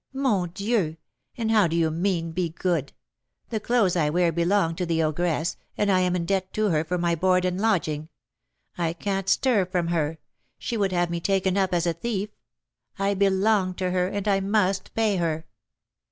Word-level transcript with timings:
mon 0.13 0.49
Dieu! 0.49 0.97
and 1.37 1.51
how 1.51 1.67
do 1.67 1.75
you 1.75 1.91
mean 1.91 2.31
be 2.31 2.49
good? 2.49 2.91
The 3.49 3.59
clothes 3.59 3.95
I 3.95 4.09
wear 4.09 4.31
belong 4.31 4.73
to 4.77 4.85
the 4.87 5.03
ogress, 5.03 5.57
and 5.77 5.91
I 5.91 5.99
am 5.99 6.15
in 6.15 6.25
debt 6.25 6.51
to 6.53 6.69
her 6.69 6.83
for 6.83 6.97
my 6.97 7.13
board 7.13 7.45
and 7.45 7.61
lodging. 7.61 8.09
I 8.79 8.93
can't 8.93 9.29
stir 9.29 9.63
from 9.67 9.89
her; 9.89 10.17
she 10.57 10.75
would 10.75 10.91
have 10.91 11.11
me 11.11 11.19
taken 11.19 11.55
up 11.55 11.71
as 11.71 11.85
a 11.85 11.93
thief. 11.93 12.31
I 12.97 13.13
belong 13.13 13.75
to 13.75 13.91
her, 13.91 14.07
and 14.07 14.27
I 14.27 14.39
must 14.39 14.91
pay 14.95 15.17
her." 15.17 15.45